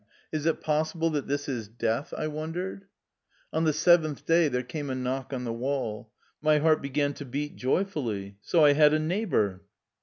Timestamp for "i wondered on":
2.17-3.65